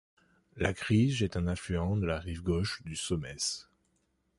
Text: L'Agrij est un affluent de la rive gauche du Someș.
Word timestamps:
L'Agrij 0.57 1.21
est 1.21 1.37
un 1.37 1.45
affluent 1.45 1.95
de 1.95 2.07
la 2.07 2.17
rive 2.19 2.41
gauche 2.41 2.81
du 2.81 2.95
Someș. 2.95 3.67